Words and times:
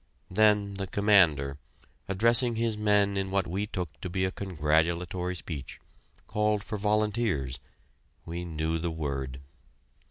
Then 0.31 0.73
the 0.73 0.87
commander, 0.87 1.59
addressing 2.07 2.55
his 2.55 2.75
men 2.75 3.17
in 3.17 3.29
what 3.29 3.45
we 3.45 3.67
took 3.67 4.01
to 4.01 4.09
be 4.09 4.25
a 4.25 4.31
congratulatory 4.31 5.35
speech, 5.35 5.79
called 6.25 6.63
for 6.63 6.79
volunteers. 6.79 7.59
We 8.25 8.43
knew 8.43 8.79
the 8.79 8.89
word. 8.89 9.41